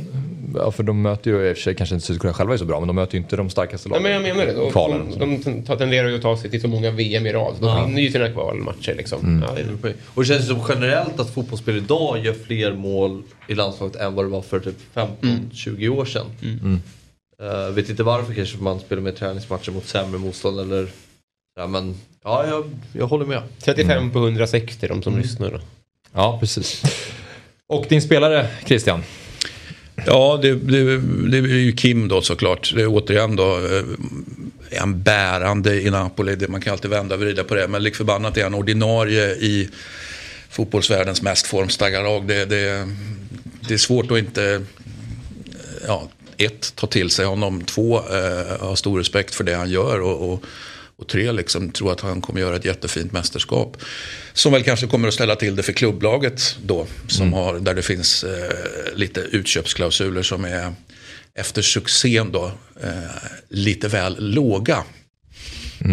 [0.55, 2.64] Ja, för de möter ju i och för sig kanske inte Sydkorea själva är så
[2.64, 4.22] bra, men de möter ju inte de starkaste Nej, lagen.
[4.22, 5.18] men jag menar det.
[5.18, 7.55] De, de, de tenderar ju att ta sig till så många VM i rad.
[7.61, 9.44] De vinner ju sina kvalmatcher liksom.
[9.48, 13.96] Ja, det, Och det känns som generellt att fotbollsspel idag gör fler mål i landslaget
[13.96, 16.27] än vad det var för typ 15-20 år sedan.
[17.42, 20.88] Uh, vet inte varför kanske man spelar med träningsmatcher mot sämre motstånd eller
[21.57, 21.94] ja, men
[22.25, 23.42] ja, jag, jag håller med.
[23.59, 25.59] 35 på 160 de som lyssnar då.
[26.14, 26.83] Ja, precis.
[27.72, 29.02] Och din spelare, Christian?
[30.06, 30.98] Ja, det, det,
[31.30, 32.72] det är ju Kim då såklart.
[32.74, 33.85] Det är återigen då eh,
[34.70, 36.48] är han bärande i Napoli.
[36.48, 37.68] Man kan alltid vända och vrida på det.
[37.68, 39.68] Men lik förbannat är han ordinarie i
[40.50, 42.28] fotbollsvärldens mest formstarka lag.
[42.28, 42.88] Det, det,
[43.68, 44.62] det är svårt att inte,
[45.87, 47.64] ja, ett, ta till sig honom.
[47.64, 50.00] Två, eh, ha stor respekt för det han gör.
[50.00, 50.44] Och, och,
[51.02, 53.76] och tre, liksom, tro att han kommer göra ett jättefint mästerskap.
[54.32, 56.86] Som väl kanske kommer att ställa till det för klubblaget då.
[57.08, 60.72] Som har, där det finns eh, lite utköpsklausuler som är
[61.34, 62.90] efter succén då eh,
[63.48, 64.84] lite väl låga.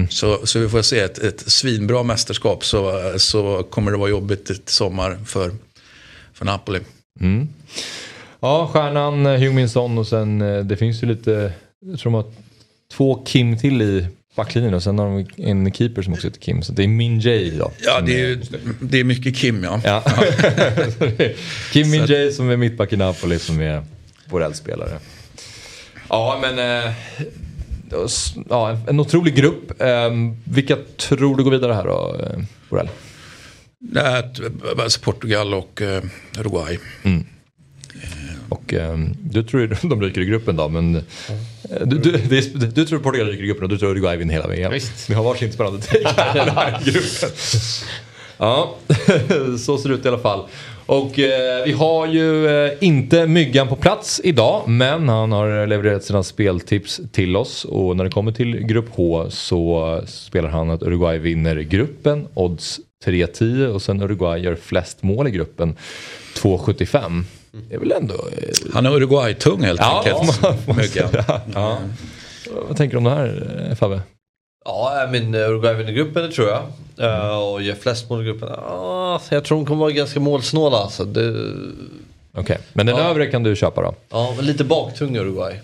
[0.09, 4.51] Så, så vi får se ett, ett svinbra mästerskap så, så kommer det vara jobbigt
[4.51, 5.51] i sommar för,
[6.33, 6.79] för Napoli.
[8.39, 11.53] Ja, stjärnan Heung-Min Son och sen eh, det finns ju lite,
[11.85, 12.31] jag tror de har
[12.93, 16.61] två Kim till i backlinjen och sen har de en keeper som också heter Kim.
[16.61, 17.71] Så det är Min Jae då.
[17.79, 18.39] Ja, det är,
[18.79, 19.81] det är mycket Kim ja.
[19.83, 20.03] Ja.
[21.71, 23.83] Kim Min Jae som är mittback i Napoli som är
[24.25, 24.99] vår eldspelare.
[26.09, 26.93] Ja, men eh,
[28.49, 29.81] ja, en otrolig grupp.
[29.81, 30.09] Eh,
[30.43, 32.89] vilka tror du går vidare här då, eh, Borrell?
[33.79, 34.39] Det är ett,
[34.79, 36.03] alltså Portugal och eh,
[36.39, 36.79] Uruguay.
[38.49, 41.01] Och eh, du tror de ryker i gruppen då, men eh,
[41.85, 42.41] du, du,
[42.75, 44.71] du tror Portugal ryker i gruppen och du tror Uruguay vinner hela VM.
[44.71, 45.09] Visst.
[45.09, 47.29] Vi har varsin spännande take här i gruppen.
[48.37, 48.75] Ja,
[49.59, 50.45] så ser det ut i alla fall.
[50.85, 56.03] Och eh, vi har ju eh, inte Myggan på plats idag, men han har levererat
[56.03, 57.65] sina speltips till oss.
[57.65, 62.79] Och när det kommer till grupp H så spelar han att Uruguay vinner gruppen, odds
[63.05, 65.75] 3-10 och sen Uruguay gör flest mål i gruppen,
[66.35, 67.23] 2,75.
[67.51, 68.13] Det är väl ändå...
[68.13, 70.67] Eh, Han är Uruguay-tung helt Ja, enkelt.
[70.67, 71.09] Myggan.
[71.09, 71.41] säga.
[71.53, 71.77] Ja.
[72.67, 74.01] Vad tänker du om det här eh, Fabbe?
[74.65, 76.63] Ja, men eh, Uruguay vinner gruppen, det tror jag.
[77.53, 78.49] Och gör flest mål i gruppen.
[78.51, 80.77] Ja, jag tror de kommer vara ganska målsnåla.
[80.77, 81.05] Alltså.
[81.05, 81.45] Det,
[82.33, 83.09] Okej, men den Ja.
[83.09, 83.95] övre kan du köpa då?
[84.09, 85.55] ja, men lite baktung Uruguay.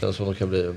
[0.00, 0.72] Känns som de kan bli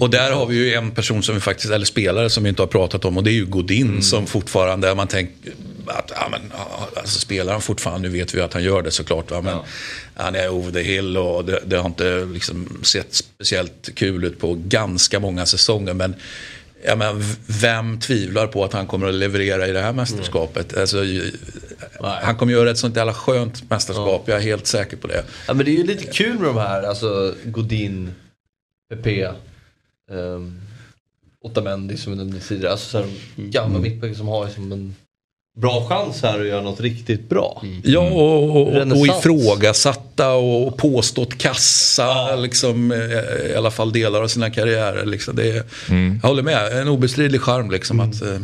[0.00, 2.62] Och där har vi ju en person som vi faktiskt, eller spelare som vi inte
[2.62, 5.52] har pratat om och det är ju Godin som fortfarande, man tänker
[5.90, 8.90] att, ja men, ja, alltså spelar han fortfarande, nu vet vi att han gör det
[8.90, 9.40] såklart, va?
[9.42, 9.58] men
[10.14, 14.38] han är over the hill och det, det har inte liksom sett speciellt kul ut
[14.40, 15.94] på ganska många säsonger.
[15.94, 16.14] Men,
[16.84, 20.76] ja, men vem tvivlar på att han kommer att leverera i det här mästerskapet?
[20.76, 21.32] Alltså, ju-
[22.00, 25.24] han kommer göra ett sånt jävla skönt mästerskap, jag är helt säker på det.
[25.46, 28.14] Ja, men det är ju lite kul med de här, alltså Godin,
[28.90, 29.32] Pepe,
[30.10, 30.60] um,
[31.40, 32.72] Otamendi som vi nämnde tidigare.
[32.72, 34.96] Alltså så här, gamla mittbackar som har liksom en
[35.60, 37.62] bra chans här att göra något riktigt bra.
[37.82, 44.28] Ja, och, och, och ifrågasatta och påstått kassa liksom, eh, i alla fall delar av
[44.28, 45.06] sina karriärer.
[45.06, 45.36] Liksom.
[45.36, 45.62] Det är,
[46.22, 48.38] Jag håller med, en obestridlig charm liksom, att eh,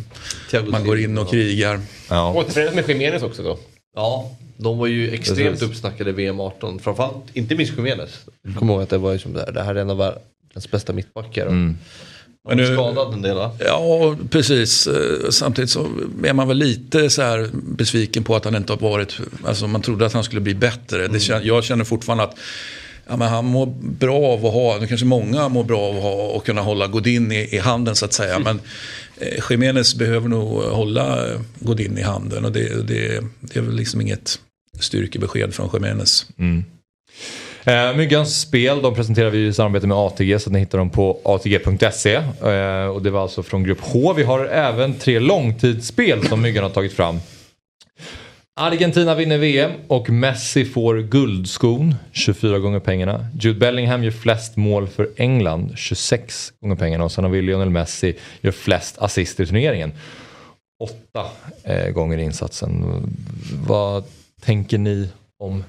[0.50, 1.80] Thiago man går in och krigar.
[2.10, 2.34] Ja.
[2.34, 3.58] Återförenas med Jiménez också då.
[3.96, 5.68] Ja, de var ju extremt Precis.
[5.68, 6.78] uppsnackade VM 18.
[6.78, 8.10] Framförallt, inte minst Jiménez.
[8.42, 9.96] Jag kommer ihåg att det var ju som det här, det här är en av
[9.96, 11.46] världens bästa mittbackar.
[11.46, 11.78] Men
[12.48, 12.74] Men nu-.
[12.74, 13.56] Skadad en del va?
[13.58, 14.86] Ja, precis.
[14.86, 15.88] Eh, Samtidigt så
[16.24, 19.18] är man väl lite så här besviken på att han inte har varit...
[19.44, 21.08] Alltså man trodde att han skulle bli bättre.
[21.08, 22.36] Det kän, jag känner fortfarande att
[23.08, 26.02] ja, men han mår bra av att ha, nu kanske många mår bra av att
[26.02, 28.38] ha och kunna hålla Godin i, i handen så att säga.
[28.38, 28.60] Men
[29.18, 33.76] eh, Jiménez behöver nog hålla eh, Godin i handen och det, det, det är väl
[33.76, 34.38] liksom inget
[34.80, 36.26] styrkebesked från Jiménez.
[37.66, 40.90] Eh, Myggans spel de presenterar vi i samarbete med ATG så att ni hittar dem
[40.90, 42.14] på atg.se.
[42.14, 44.12] Eh, och det var alltså från grupp H.
[44.12, 47.20] Vi har även tre långtidsspel som Myggan har tagit fram.
[48.60, 53.26] Argentina vinner VM och Messi får guldskon, 24 gånger pengarna.
[53.40, 57.04] Jude Bellingham gör flest mål för England, 26 gånger pengarna.
[57.04, 59.92] Och sen har vi Lionel Messi gör flest assist i turneringen.
[60.80, 61.26] Åtta
[61.62, 62.84] eh, gånger insatsen.
[63.66, 64.04] Vad
[64.40, 65.64] tänker ni om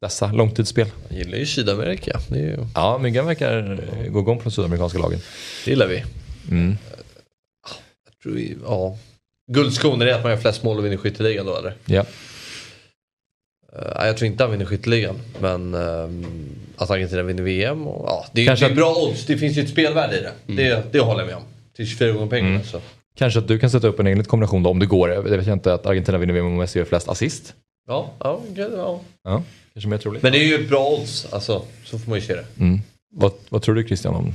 [0.00, 0.86] dessa långtidsspel?
[1.08, 2.20] Jag gillar ju Sydamerika.
[2.28, 5.18] Det, ju, Ja, Myggan verkar eh, gå igång på de sydamerikanska lagen.
[5.64, 6.04] det gillar vi.
[6.50, 6.76] Mm.
[8.04, 8.98] Jag tror vi ja.
[9.52, 11.74] Guldskon, är det att man gör flest mål och vinner skytteligan då eller?
[11.84, 12.04] Ja.
[13.76, 15.16] Uh, jag tror inte han vinner skytteligan.
[15.40, 16.26] Men ehm,
[16.76, 17.86] att Argentina vinner VM.
[17.86, 19.26] Och, ja, det, är, det är bra odds.
[19.26, 20.32] Det finns ju ett spelvärde i det.
[20.56, 21.42] Det, det håller jag med om.
[21.76, 22.62] Till 24 gånger pengarna.
[22.62, 22.80] Så.
[23.16, 25.10] Kanske att du kan sätta upp en egen kombination då, om det går.
[25.10, 27.54] Jag vet inte att Argentina vinner VM och Messi gör flest assist.
[27.86, 29.00] Ja, ja, ja.
[29.24, 29.42] Ja,
[29.74, 30.22] kanske mer troligt.
[30.22, 31.26] Men det är ju bra odds.
[31.32, 32.44] Alltså, så får man ju se det.
[32.58, 32.80] Mm.
[33.14, 34.34] Vad, vad tror du Christian om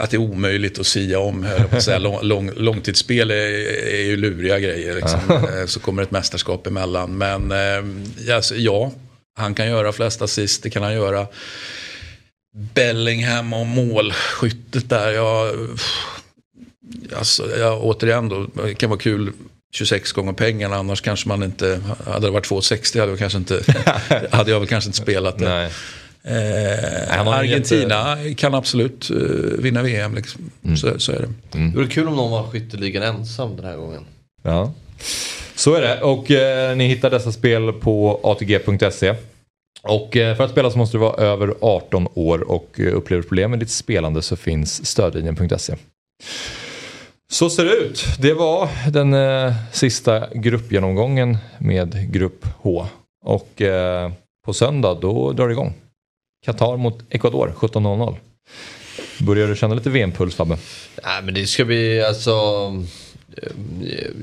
[0.00, 1.46] att det är omöjligt att sia om.
[1.80, 1.98] säga.
[2.08, 3.34] Lång, lång, långtidsspel är,
[3.94, 4.94] är ju luriga grejer.
[4.94, 5.20] Liksom.
[5.30, 7.18] Eh, Så kommer ett mästerskap emellan.
[7.18, 8.92] Men eh, alltså, ja,
[9.38, 11.26] han kan göra flest assist, det kan han göra.
[12.74, 15.10] Bellingham och målskyttet där.
[15.12, 15.56] Jag,
[17.16, 19.32] alltså, jag, återigen då, det kan vara kul
[19.72, 23.62] 26 gånger pengarna annars kanske man inte, hade det varit 2,60 hade jag, kanske inte,
[24.30, 25.48] hade jag väl kanske inte spelat det.
[25.48, 25.70] Nej.
[26.22, 29.16] Eh, Han har en Argentina kan absolut eh,
[29.58, 30.14] vinna VM.
[30.14, 30.50] Liksom.
[30.64, 30.76] Mm.
[30.76, 31.58] Så, så är det.
[31.58, 34.04] Det vore kul om någon var skytteligan ensam den här gången.
[34.42, 34.72] Ja.
[35.54, 39.14] Så är det och eh, ni hittar dessa spel på atg.se.
[39.82, 43.22] Och eh, för att spela så måste du vara över 18 år och eh, upplever
[43.22, 45.74] problem med ditt spelande så finns stödlinjen.se.
[47.32, 48.06] Så ser det ut.
[48.18, 52.86] Det var den eh, sista gruppgenomgången med Grupp H.
[53.24, 54.12] Och eh,
[54.44, 55.74] på söndag då drar det igång.
[56.46, 58.16] Qatar mot Ecuador 17.00.
[59.18, 60.58] Börjar du känna lite VM-puls Fabbe?
[61.04, 62.30] Nej men det ska bli alltså...
[63.36, 63.52] eh,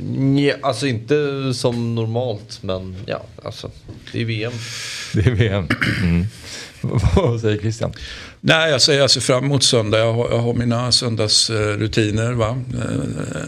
[0.02, 1.16] nja, alltså inte
[1.54, 3.72] som normalt men ja, alltså
[4.12, 4.54] det är VM.
[5.14, 5.68] Det är VM.
[6.04, 6.26] Mm.
[7.16, 7.94] Vad säger Christian?
[8.42, 10.00] Nej, säger jag ser fram emot söndag.
[10.00, 12.32] Jag har, jag har mina söndagsrutiner.
[12.32, 12.62] Va?
[12.74, 13.42] Eh,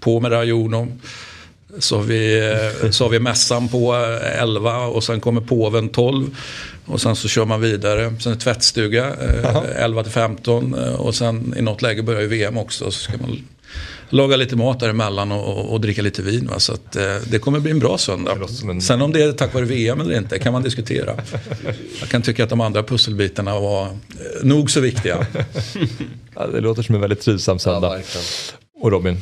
[0.00, 0.88] På med Rajono.
[1.78, 2.50] Så har, vi,
[2.82, 6.36] eh, så har vi mässan på eh, 11 och sen kommer påven 12.
[6.86, 8.14] Och sen så kör man vidare.
[8.20, 10.74] Sen tvättstuga eh, 11 till 15.
[10.74, 12.84] eh, Och sen i något läge börjar ju VM också.
[12.90, 13.38] Så ska man
[14.10, 16.46] laga lite mat däremellan och, och, och dricka lite vin.
[16.46, 16.58] Va?
[16.58, 18.38] Så att, eh, det kommer bli en bra söndag.
[18.70, 21.16] en- Sen om det är tack vare VM eller inte kan man diskutera.
[22.00, 23.90] Jag kan tycka att de andra pusselbitarna var eh,
[24.42, 25.26] nog så viktiga.
[26.34, 27.88] Ja, det låter som en väldigt trivsam Ja, söndag.
[27.90, 28.26] verkligen.
[28.80, 29.16] och Robin?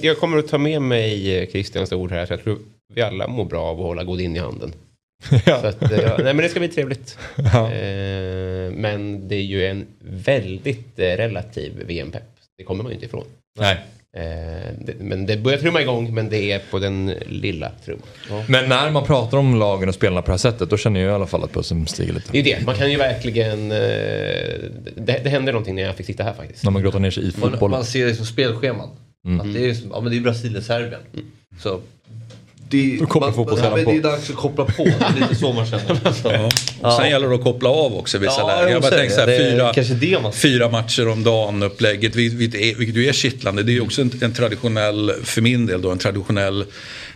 [0.00, 2.26] Jag kommer att ta med mig eh, Christians ord här.
[2.26, 2.58] Så jag tror
[2.94, 4.72] vi alla mår bra av att hålla godin i handen.
[5.44, 7.18] Så att, eh, ja, nej, men det ska bli trevligt.
[7.36, 7.72] Ja.
[7.72, 12.22] Eh, men det är ju en väldigt relativ VM-pepp.
[12.58, 13.24] Det kommer man ju inte ifrån.
[13.58, 13.78] Nej.
[14.16, 18.06] Eh, men det börjar trumma igång, men det är på den lilla trumman.
[18.30, 18.44] Ja.
[18.48, 21.10] Men när man pratar om lagen och spelarna på det här sättet då känner jag
[21.10, 22.32] i alla fall att pulsen stiger lite.
[22.32, 22.66] Det är ju det.
[22.66, 23.72] Man kan ju verkligen...
[23.72, 23.78] Eh,
[24.96, 26.64] det, det hände någonting när jag fick sitta här faktiskt.
[26.64, 27.70] När man grottar ner sig i Man, fotboll.
[27.70, 28.88] man ser det som spelscheman.
[29.40, 31.00] Att det är, ja, men det är Brasilien-Serbien.
[31.58, 31.80] Så
[32.72, 34.84] det, Då kommer man- fotbollsspelaren ja, men Det är dags att koppla på.
[34.84, 35.98] Det är lite så man känner.
[36.82, 36.88] Ja.
[36.88, 38.62] Och sen gäller det att koppla av också i vissa Ja, lägen.
[38.62, 39.38] Jag jag bara tänker så här, det.
[39.38, 43.62] Det är fyra, man- fyra matcher om dagen upplägget, vilket, vilket, är, vilket är kittlande.
[43.62, 46.64] Det är ju också en, en traditionell, för min del då, en traditionell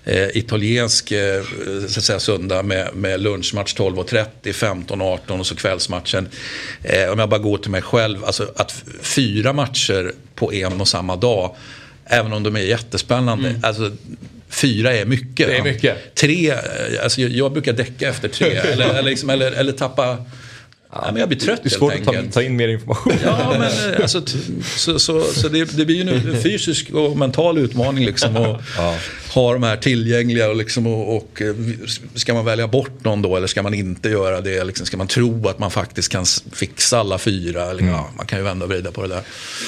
[0.05, 1.43] eh, italiensk eh,
[1.89, 6.29] så att säga, söndag med, med lunchmatch 12.30, 15.18 och så kvällsmatchen.
[6.83, 10.89] Eh, om jag bara går till mig själv, alltså att fyra matcher på en och
[10.89, 11.55] samma dag,
[12.05, 13.91] även om de är jättespännande, alltså
[14.49, 15.49] Fyra är mycket.
[15.49, 15.65] Mm.
[15.65, 16.15] Det är mycket.
[16.15, 16.59] Tre, eh,
[17.03, 18.51] alltså jag, jag brukar däcka efter tre.
[18.57, 20.19] eller, eller, liksom, eller, eller tappa...
[20.93, 23.13] Ja, men jag blir trött Det är svårt helt att ta, ta in mer information.
[23.25, 24.23] Ja, men eh, alltså,
[24.77, 28.37] så, så, så det, det blir ju en fysisk och mental utmaning liksom.
[28.37, 28.63] Och
[29.35, 31.55] Ha de här tillgängliga och, liksom, och, och eh,
[32.15, 34.65] ska man välja bort någon då eller ska man inte göra det?
[34.65, 37.71] Liksom, ska man tro att man faktiskt kan fixa alla fyra?
[37.71, 39.23] Eller, ja, man kan ju vända och vrida på det där.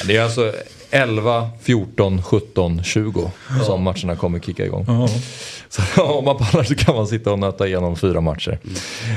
[0.04, 0.52] Det är alltså
[0.90, 3.30] 11, 14, 17, 20
[3.66, 4.86] som matcherna kommer kicka igång.
[5.68, 8.58] Så om man pallar så kan man sitta och nöta igenom fyra matcher.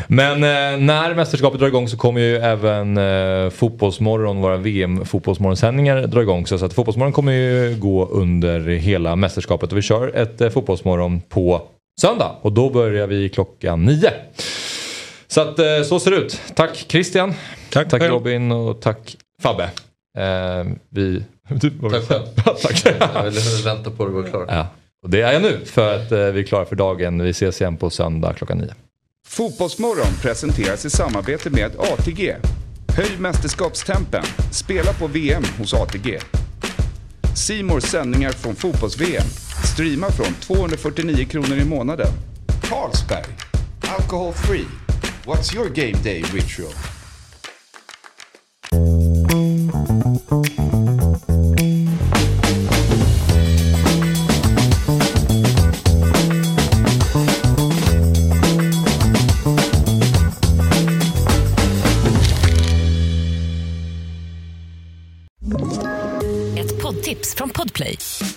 [0.08, 6.22] Men eh, när mästerskapet drar igång så kommer ju även eh, Fotbollsmorgon, våra VM-fotbollsmorgonsändningar dra
[6.22, 6.48] igång.
[6.48, 11.22] Så att Fotbollsmorgon kommer ju gå under hela mästerskapet och vi kör ett eh, Fotbollsmorgon
[11.22, 11.62] på
[12.02, 14.12] söndag och då börjar vi klockan nio.
[15.28, 16.42] Så att eh, så ser det ut.
[16.56, 17.34] Tack Christian.
[17.70, 18.02] Tack tack.
[18.02, 19.64] Robin och tack Fabbe.
[20.18, 21.24] Eh, vi...
[21.60, 22.24] Du, Tack själv.
[22.62, 22.86] tack.
[22.86, 24.46] Jag vill vänta på att det var klart.
[24.50, 24.68] Ja,
[25.04, 27.24] och det är jag nu för att eh, vi är klara för dagen.
[27.24, 28.74] Vi ses igen på söndag klockan nio.
[29.28, 32.36] Fotbollsmorgon presenteras i samarbete med ATG.
[32.98, 34.24] Höj mästerskapstempen.
[34.52, 36.20] Spela på VM hos ATG.
[37.36, 39.28] Simors sändningar från fotbolls-VM.
[39.74, 42.08] Streama från 249 kronor i månaden.
[42.64, 43.26] Carlsberg.
[43.98, 44.66] Alcohol free.
[45.26, 46.74] What's your game day ritual?